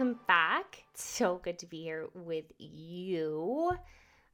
[0.00, 0.82] Welcome back.
[0.94, 3.70] So good to be here with you.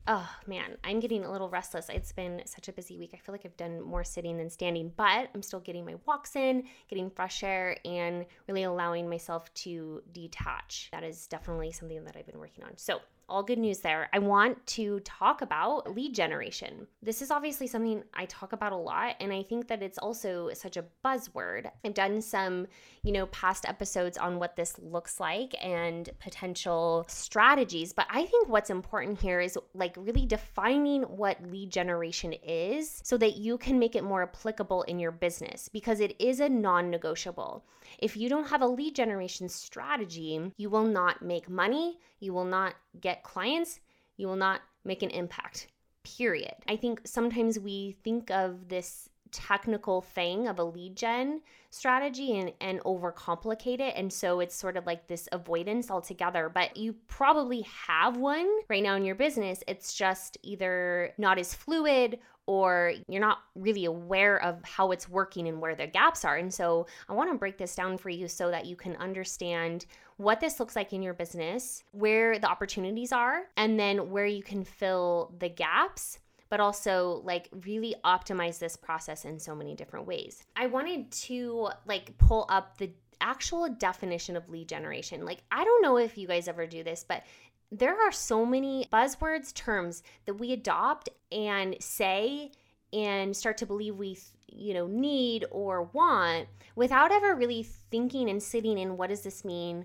[0.06, 1.88] Oh man, I'm getting a little restless.
[1.88, 3.10] It's been such a busy week.
[3.14, 6.36] I feel like I've done more sitting than standing, but I'm still getting my walks
[6.36, 10.88] in, getting fresh air, and really allowing myself to detach.
[10.92, 12.76] That is definitely something that I've been working on.
[12.76, 14.08] So, all good news there.
[14.12, 16.86] I want to talk about lead generation.
[17.02, 20.50] This is obviously something I talk about a lot, and I think that it's also
[20.54, 21.70] such a buzzword.
[21.84, 22.66] I've done some,
[23.02, 28.48] you know, past episodes on what this looks like and potential strategies, but I think
[28.48, 33.78] what's important here is like really defining what lead generation is so that you can
[33.78, 37.64] make it more applicable in your business because it is a non negotiable.
[37.98, 42.44] If you don't have a lead generation strategy, you will not make money, you will
[42.44, 43.80] not get clients,
[44.16, 45.68] you will not make an impact.
[46.04, 46.54] Period.
[46.68, 52.52] I think sometimes we think of this technical thing of a lead gen strategy and,
[52.60, 53.94] and overcomplicate it.
[53.96, 56.48] And so it's sort of like this avoidance altogether.
[56.48, 59.62] But you probably have one right now in your business.
[59.66, 65.48] It's just either not as fluid or you're not really aware of how it's working
[65.48, 66.36] and where the gaps are.
[66.36, 69.86] And so I want to break this down for you so that you can understand
[70.16, 74.42] what this looks like in your business, where the opportunities are, and then where you
[74.42, 76.18] can fill the gaps
[76.48, 80.44] but also like really optimize this process in so many different ways.
[80.54, 85.24] I wanted to like pull up the actual definition of lead generation.
[85.24, 87.24] Like, I don't know if you guys ever do this, but
[87.72, 92.52] there are so many buzzwords, terms that we adopt and say
[92.92, 94.16] and start to believe we
[94.48, 96.46] you know need or want
[96.76, 99.84] without ever really thinking and sitting in what does this mean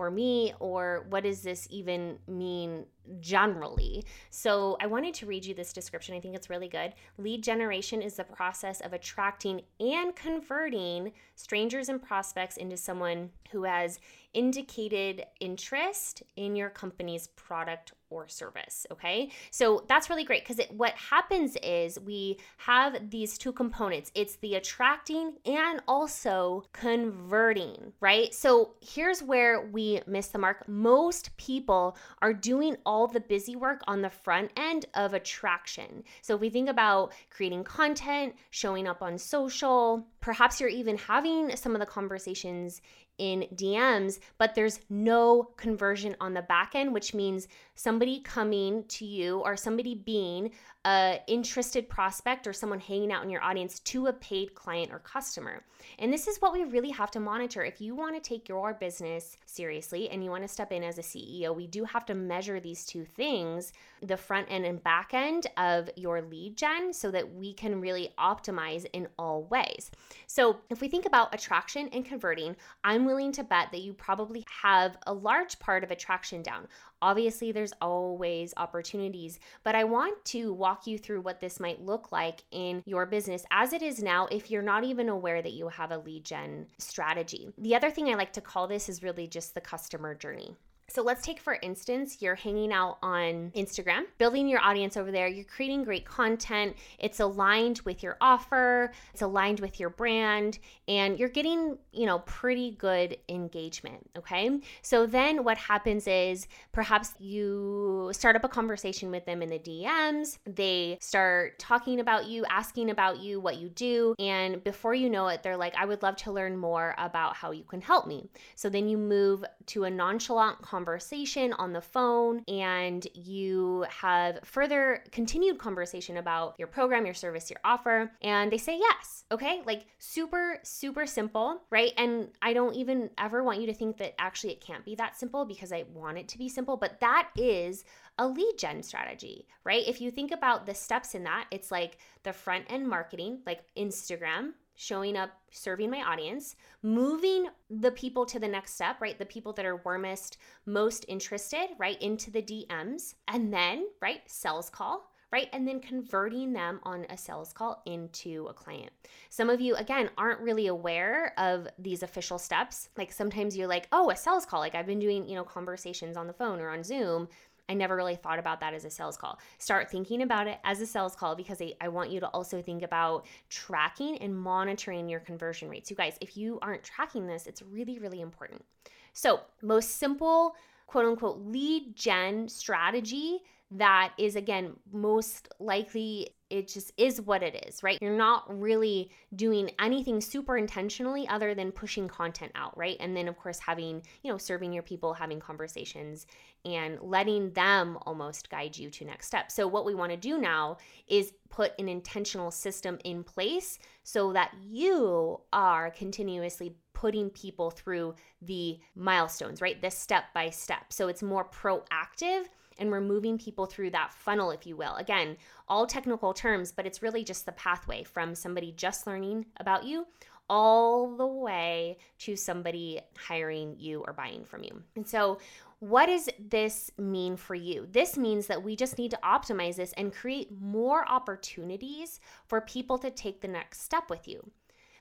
[0.00, 2.86] for me or what does this even mean
[3.20, 4.02] generally.
[4.30, 6.14] So I wanted to read you this description.
[6.14, 6.94] I think it's really good.
[7.18, 13.64] Lead generation is the process of attracting and converting strangers and prospects into someone who
[13.64, 14.00] has
[14.32, 18.86] indicated interest in your company's product or service.
[18.90, 19.30] Okay.
[19.50, 24.56] So that's really great because what happens is we have these two components it's the
[24.56, 28.34] attracting and also converting, right?
[28.34, 30.68] So here's where we miss the mark.
[30.68, 36.04] Most people are doing all the busy work on the front end of attraction.
[36.22, 41.54] So if we think about creating content, showing up on social, perhaps you're even having
[41.56, 42.82] some of the conversations
[43.20, 49.04] in DMs, but there's no conversion on the back end, which means somebody coming to
[49.04, 50.50] you or somebody being
[50.86, 54.98] a interested prospect or someone hanging out in your audience to a paid client or
[55.00, 55.62] customer.
[55.98, 57.62] And this is what we really have to monitor.
[57.62, 60.96] If you want to take your business seriously and you want to step in as
[60.96, 65.12] a CEO, we do have to measure these two things, the front end and back
[65.12, 69.90] end of your lead gen so that we can really optimize in all ways.
[70.26, 74.44] So, if we think about attraction and converting, I'm willing to bet that you probably
[74.62, 76.68] have a large part of attraction down.
[77.02, 82.12] Obviously, there's always opportunities, but I want to walk you through what this might look
[82.12, 85.66] like in your business as it is now if you're not even aware that you
[85.66, 87.48] have a lead gen strategy.
[87.58, 90.54] The other thing I like to call this is really just the customer journey.
[90.92, 95.28] So let's take, for instance, you're hanging out on Instagram, building your audience over there,
[95.28, 100.58] you're creating great content, it's aligned with your offer, it's aligned with your brand,
[100.88, 104.10] and you're getting, you know, pretty good engagement.
[104.18, 104.60] Okay.
[104.82, 109.60] So then what happens is perhaps you start up a conversation with them in the
[109.60, 115.08] DMs, they start talking about you, asking about you, what you do, and before you
[115.08, 118.08] know it, they're like, I would love to learn more about how you can help
[118.08, 118.28] me.
[118.56, 124.38] So then you move to a nonchalant conversation conversation on the phone and you have
[124.44, 129.24] further continued conversation about your program, your service, your offer, and they say yes.
[129.30, 129.60] Okay.
[129.66, 131.92] Like super, super simple, right?
[131.98, 135.18] And I don't even ever want you to think that actually it can't be that
[135.18, 137.84] simple because I want it to be simple, but that is
[138.16, 139.86] a lead gen strategy, right?
[139.86, 143.60] If you think about the steps in that, it's like the front end marketing, like
[143.76, 149.18] Instagram, showing up, serving my audience, moving the people to the next step, right?
[149.18, 153.12] The people that are warmest, most interested, right, into the DMs.
[153.28, 155.50] And then, right, sales call, right?
[155.52, 158.90] And then converting them on a sales call into a client.
[159.28, 162.88] Some of you, again, aren't really aware of these official steps.
[162.96, 164.60] Like sometimes you're like, oh, a sales call.
[164.60, 167.28] Like I've been doing, you know, conversations on the phone or on Zoom.
[167.70, 169.38] I never really thought about that as a sales call.
[169.58, 172.60] Start thinking about it as a sales call because I, I, want you to also
[172.60, 175.88] think about tracking and monitoring your conversion rates.
[175.88, 178.64] You guys, if you aren't tracking this, it's really, really important.
[179.12, 180.56] So, most simple
[180.88, 183.38] quote unquote lead gen strategy
[183.70, 187.98] that is again most likely it just is what it is, right?
[188.02, 192.96] You're not really doing anything super intentionally other than pushing content out, right?
[193.00, 196.26] And then of course having, you know, serving your people, having conversations
[196.64, 199.54] and letting them almost guide you to next steps.
[199.54, 200.76] So what we want to do now
[201.08, 208.14] is put an intentional system in place so that you are continuously putting people through
[208.42, 209.80] the milestones, right?
[209.80, 210.92] This step by step.
[210.92, 212.44] So it's more proactive
[212.80, 214.96] and we're moving people through that funnel, if you will.
[214.96, 215.36] Again,
[215.68, 220.06] all technical terms, but it's really just the pathway from somebody just learning about you
[220.48, 224.82] all the way to somebody hiring you or buying from you.
[224.96, 225.38] And so,
[225.78, 227.86] what does this mean for you?
[227.90, 232.98] This means that we just need to optimize this and create more opportunities for people
[232.98, 234.50] to take the next step with you.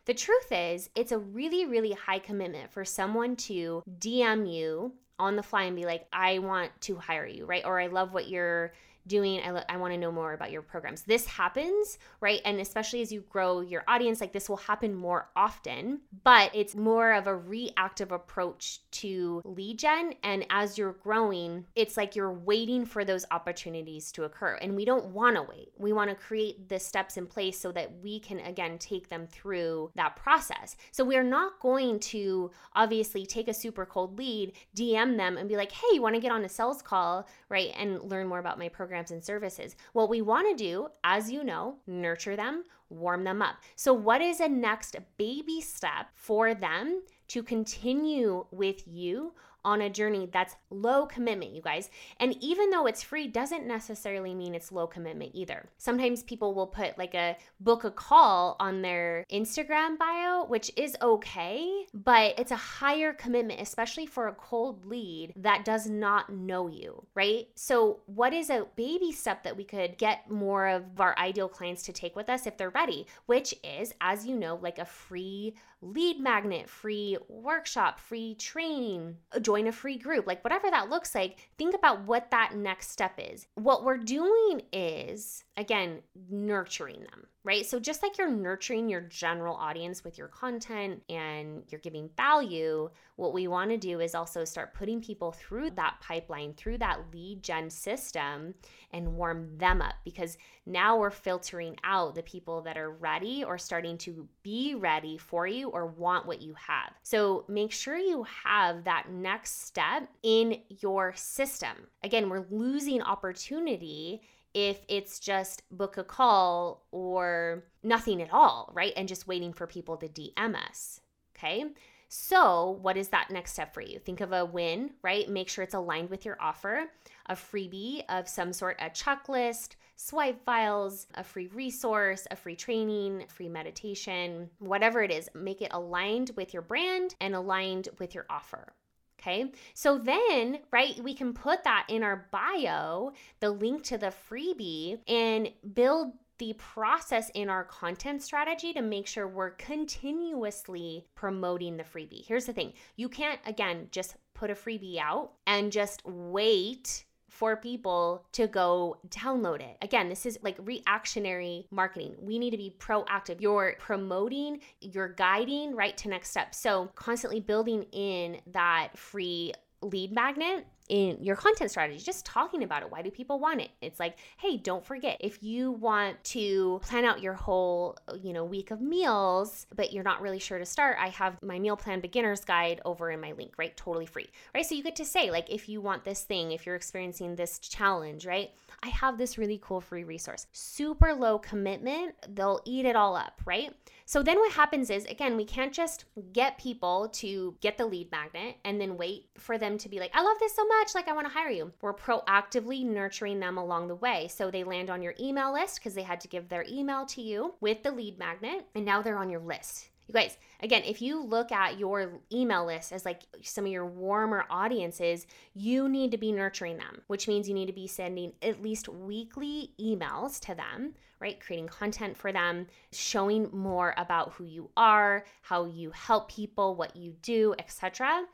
[0.05, 5.35] The truth is, it's a really, really high commitment for someone to DM you on
[5.35, 7.65] the fly and be like, I want to hire you, right?
[7.65, 8.73] Or I love what you're
[9.09, 11.01] doing i, I want to know more about your programs.
[11.01, 12.41] This happens right?
[12.45, 16.75] And especially as you grow your audience like this will happen more often but it's
[16.75, 20.13] more of a reactive approach to lead gen.
[20.23, 24.55] And as you're growing it's like you're waiting for those opportunities to occur.
[24.61, 25.71] And we don't want to wait.
[25.77, 29.27] We want to create the steps in place so that we can again take them
[29.27, 30.75] through that process.
[30.91, 35.55] So we're not going to obviously take a super cold lead dm them and be
[35.55, 37.27] like hey you want to get on a sales call?
[37.49, 37.71] Right?
[37.77, 39.75] And learn more about my program programs and services.
[39.93, 43.55] What we want to do, as you know, nurture them, warm them up.
[43.75, 49.33] So, what is a next baby step for them to continue with you
[49.65, 51.89] on a journey that's low commitment, you guys.
[52.19, 55.69] And even though it's free, doesn't necessarily mean it's low commitment either.
[55.77, 60.95] Sometimes people will put like a book a call on their Instagram bio, which is
[61.01, 66.67] okay, but it's a higher commitment, especially for a cold lead that does not know
[66.67, 67.47] you, right?
[67.55, 71.83] So, what is a baby step that we could get more of our ideal clients
[71.83, 73.07] to take with us if they're ready?
[73.25, 79.67] Which is, as you know, like a free lead magnet, free workshop, free training, join
[79.67, 83.47] a free group, like whatever that looks like, think about what that next step is.
[83.55, 87.65] What we're doing is, again, nurturing them right?
[87.65, 92.89] So, just like you're nurturing your general audience with your content and you're giving value,
[93.15, 96.99] what we want to do is also start putting people through that pipeline, through that
[97.13, 98.53] lead gen system,
[98.91, 103.57] and warm them up because now we're filtering out the people that are ready or
[103.57, 106.91] starting to be ready for you or want what you have.
[107.03, 111.87] So, make sure you have that next step in your system.
[112.03, 114.21] Again, we're losing opportunity
[114.53, 118.93] if it's just book a call or nothing at all, right?
[118.95, 121.01] And just waiting for people to DM us.
[121.35, 121.65] Okay.
[122.11, 123.99] So, what is that next step for you?
[123.99, 125.29] Think of a win, right?
[125.29, 126.85] Make sure it's aligned with your offer,
[127.27, 133.25] a freebie of some sort, a checklist, swipe files, a free resource, a free training,
[133.27, 135.29] free meditation, whatever it is.
[135.35, 138.73] Make it aligned with your brand and aligned with your offer.
[139.19, 139.51] Okay.
[139.73, 143.11] So then, right, we can put that in our bio,
[143.41, 149.05] the link to the freebie, and build the process in our content strategy to make
[149.05, 152.25] sure we're continuously promoting the freebie.
[152.25, 157.55] Here's the thing you can't, again, just put a freebie out and just wait for
[157.55, 159.77] people to go download it.
[159.81, 162.15] Again, this is like reactionary marketing.
[162.19, 163.39] We need to be proactive.
[163.39, 166.53] You're promoting, you're guiding right to next step.
[166.53, 172.81] So, constantly building in that free lead magnet in your content strategy, just talking about
[172.81, 172.91] it.
[172.91, 173.69] Why do people want it?
[173.81, 178.43] It's like, hey, don't forget if you want to plan out your whole, you know,
[178.43, 181.99] week of meals, but you're not really sure to start, I have my meal plan
[181.99, 183.75] beginner's guide over in my link, right?
[183.77, 184.65] Totally free, right?
[184.65, 187.59] So you get to say, like, if you want this thing, if you're experiencing this
[187.59, 188.49] challenge, right?
[188.81, 190.47] I have this really cool free resource.
[190.53, 193.73] Super low commitment, they'll eat it all up, right?
[194.09, 198.09] So then what happens is, again, we can't just get people to get the lead
[198.09, 201.07] magnet and then wait for them to be like, I love this so much, like
[201.07, 201.71] I want to hire you.
[201.79, 204.27] We're proactively nurturing them along the way.
[204.27, 207.21] So they land on your email list because they had to give their email to
[207.21, 211.03] you with the lead magnet, and now they're on your list You guys, again, if
[211.03, 216.09] you look at your email list as like some of your warmer audiences, you need
[216.09, 220.39] to be nurturing them, which means you need to be sending at least weekly emails
[220.39, 221.39] to them, right?
[221.39, 226.95] Creating content for them, showing more about who you are, how you help people, what
[226.95, 228.25] you do, etc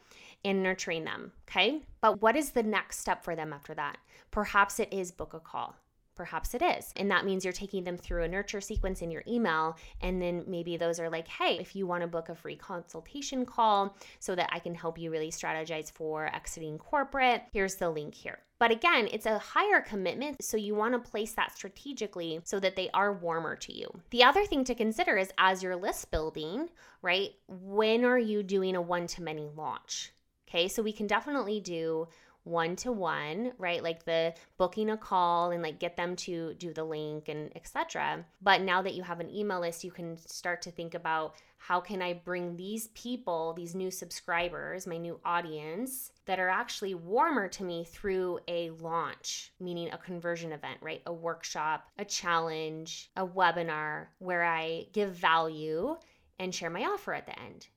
[0.45, 1.81] and nurturing them, okay?
[2.01, 3.97] But what is the next step for them after that?
[4.29, 5.75] Perhaps it is book a call.
[6.15, 6.93] Perhaps it is.
[6.95, 9.77] And that means you're taking them through a nurture sequence in your email.
[10.01, 13.45] And then maybe those are like, hey, if you want to book a free consultation
[13.45, 18.13] call so that I can help you really strategize for exiting corporate, here's the link
[18.15, 18.39] here.
[18.57, 22.77] But again, it's a higher commitment, so you want to place that strategically so that
[22.77, 23.89] they are warmer to you.
[24.11, 26.69] The other thing to consider is as you're list building,
[27.01, 27.31] right?
[27.47, 30.13] When are you doing a one to many launch?
[30.47, 32.07] Okay, so we can definitely do
[32.45, 33.83] one to one, right?
[33.83, 38.25] Like the booking a call and like get them to do the link and etc.
[38.41, 41.79] But now that you have an email list, you can start to think about how
[41.79, 47.47] can I bring these people, these new subscribers, my new audience that are actually warmer
[47.47, 51.01] to me through a launch, meaning a conversion event, right?
[51.07, 55.97] A workshop, a challenge, a webinar where I give value
[56.37, 57.67] and share my offer at the end.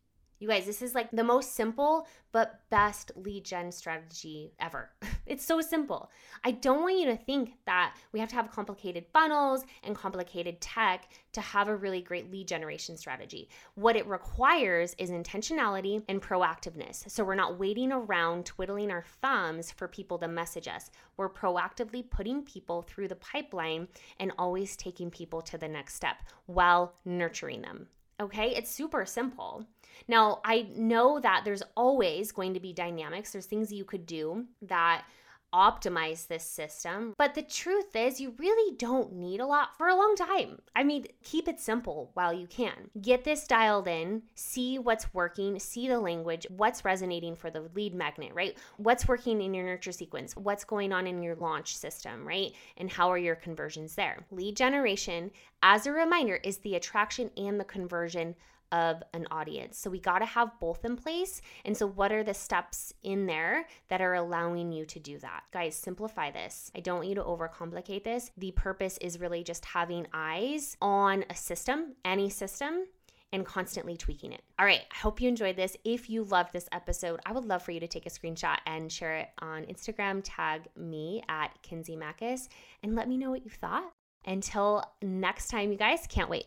[0.41, 4.91] You guys, this is like the most simple but best lead gen strategy ever.
[5.27, 6.13] it's so simple.
[6.45, 10.61] I don't want you to think that we have to have complicated funnels and complicated
[10.61, 13.49] tech to have a really great lead generation strategy.
[13.75, 17.11] What it requires is intentionality and proactiveness.
[17.11, 20.91] So we're not waiting around twiddling our thumbs for people to message us.
[21.17, 23.89] We're proactively putting people through the pipeline
[24.21, 27.89] and always taking people to the next step while nurturing them.
[28.21, 29.65] Okay, it's super simple.
[30.09, 33.31] Now, I know that there's always going to be dynamics.
[33.31, 35.05] There's things you could do that
[35.53, 37.15] optimize this system.
[37.17, 40.61] But the truth is, you really don't need a lot for a long time.
[40.77, 42.91] I mean, keep it simple while you can.
[43.01, 47.95] Get this dialed in, see what's working, see the language, what's resonating for the lead
[47.95, 48.57] magnet, right?
[48.77, 52.53] What's working in your nurture sequence, what's going on in your launch system, right?
[52.77, 54.25] And how are your conversions there?
[54.31, 55.31] Lead generation,
[55.63, 58.35] as a reminder, is the attraction and the conversion
[58.73, 59.79] of an audience.
[59.79, 61.41] So we got to have both in place.
[61.65, 65.45] And so, what are the steps in there that are allowing you to do that?
[65.53, 66.71] Guys, simplify this.
[66.75, 68.31] I don't want you to overcomplicate this.
[68.37, 72.87] The purpose is really just having eyes on a system, any system.
[73.31, 74.41] And constantly tweaking it.
[74.59, 75.77] All right, I hope you enjoyed this.
[75.85, 78.91] If you loved this episode, I would love for you to take a screenshot and
[78.91, 80.23] share it on Instagram.
[80.25, 82.49] Tag me at Kenzie Mackis
[82.83, 83.93] and let me know what you thought.
[84.25, 86.47] Until next time, you guys, can't wait.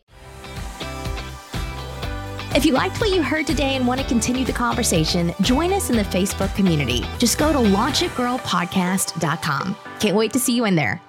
[2.54, 5.90] If you liked what you heard today and want to continue the conversation, join us
[5.90, 7.06] in the Facebook community.
[7.18, 9.78] Just go to launchitgirlpodcast.com.
[10.02, 11.02] Can't wait to see you in there.